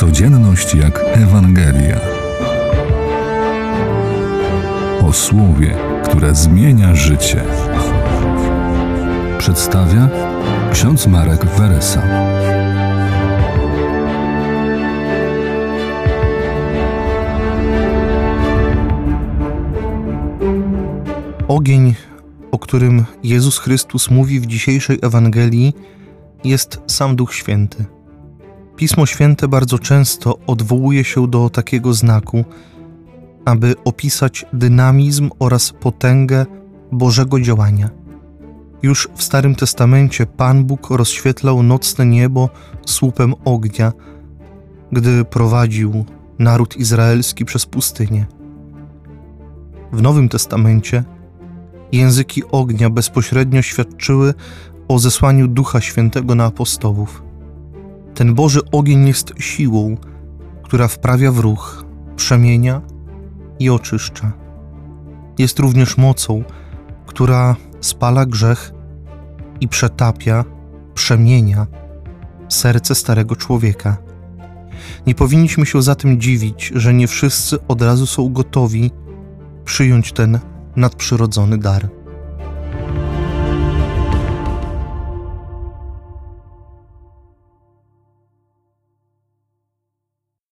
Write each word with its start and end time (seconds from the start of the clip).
Codzienność 0.00 0.74
jak 0.74 1.00
Ewangelia. 1.12 2.00
O 5.02 5.12
słowie, 5.12 5.76
które 6.04 6.34
zmienia 6.34 6.94
życie. 6.94 7.44
Przedstawia 9.38 10.08
ksiądz 10.72 11.06
Marek 11.06 11.44
Weresa. 11.44 12.02
Ogień, 21.48 21.94
o 22.52 22.58
którym 22.58 23.04
Jezus 23.22 23.58
Chrystus 23.58 24.10
mówi 24.10 24.40
w 24.40 24.46
dzisiejszej 24.46 24.98
Ewangelii, 25.02 25.74
jest 26.44 26.80
sam 26.86 27.16
Duch 27.16 27.34
Święty. 27.34 27.99
Pismo 28.80 29.06
Święte 29.06 29.48
bardzo 29.48 29.78
często 29.78 30.38
odwołuje 30.46 31.04
się 31.04 31.28
do 31.28 31.50
takiego 31.50 31.94
znaku, 31.94 32.44
aby 33.44 33.74
opisać 33.84 34.46
dynamizm 34.52 35.30
oraz 35.38 35.72
potęgę 35.72 36.46
Bożego 36.92 37.40
działania. 37.40 37.90
Już 38.82 39.08
w 39.14 39.22
Starym 39.22 39.54
Testamencie 39.54 40.26
Pan 40.26 40.64
Bóg 40.64 40.90
rozświetlał 40.90 41.62
nocne 41.62 42.06
niebo 42.06 42.48
słupem 42.86 43.34
ognia, 43.44 43.92
gdy 44.92 45.24
prowadził 45.24 46.04
naród 46.38 46.76
izraelski 46.76 47.44
przez 47.44 47.66
pustynię. 47.66 48.26
W 49.92 50.02
Nowym 50.02 50.28
Testamencie 50.28 51.04
języki 51.92 52.42
ognia 52.52 52.90
bezpośrednio 52.90 53.62
świadczyły 53.62 54.34
o 54.88 54.98
zesłaniu 54.98 55.48
Ducha 55.48 55.80
Świętego 55.80 56.34
na 56.34 56.44
apostołów. 56.44 57.29
Ten 58.20 58.34
Boży 58.34 58.60
ogień 58.72 59.06
jest 59.06 59.32
siłą, 59.38 59.96
która 60.62 60.88
wprawia 60.88 61.32
w 61.32 61.38
ruch, 61.38 61.84
przemienia 62.16 62.82
i 63.58 63.70
oczyszcza. 63.70 64.32
Jest 65.38 65.58
również 65.58 65.96
mocą, 65.96 66.44
która 67.06 67.56
spala 67.80 68.26
grzech 68.26 68.72
i 69.60 69.68
przetapia, 69.68 70.44
przemienia 70.94 71.66
serce 72.48 72.94
starego 72.94 73.36
człowieka. 73.36 73.96
Nie 75.06 75.14
powinniśmy 75.14 75.66
się 75.66 75.82
zatem 75.82 76.20
dziwić, 76.20 76.72
że 76.74 76.94
nie 76.94 77.08
wszyscy 77.08 77.66
od 77.68 77.82
razu 77.82 78.06
są 78.06 78.32
gotowi 78.32 78.90
przyjąć 79.64 80.12
ten 80.12 80.38
nadprzyrodzony 80.76 81.58
dar. 81.58 81.88